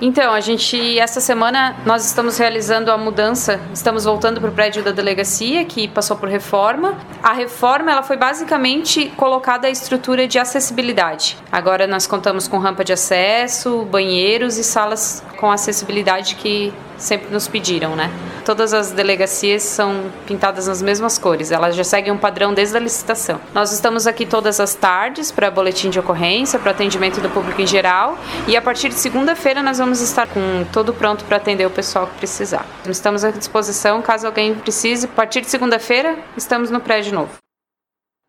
[0.00, 4.80] Então, a gente, essa semana, nós estamos realizando a mudança, estamos voltando para o prédio
[4.80, 6.96] da delegacia, que passou por reforma.
[7.20, 11.36] A reforma, ela foi basicamente colocada a estrutura de acessibilidade.
[11.50, 17.46] Agora nós contamos com rampa de acesso, banheiros e salas com acessibilidade que sempre nos
[17.46, 18.10] pediram, né?
[18.44, 22.80] Todas as delegacias são pintadas nas mesmas cores, elas já seguem um padrão desde a
[22.80, 23.40] licitação.
[23.54, 27.66] Nós estamos aqui todas as tardes para boletim de ocorrência, para atendimento do público em
[27.66, 31.70] geral, e a partir de segunda-feira nós vamos estar com todo pronto para atender o
[31.70, 32.66] pessoal que precisar.
[32.88, 35.06] Estamos à disposição caso alguém precise.
[35.06, 37.47] A partir de segunda-feira estamos no prédio novo.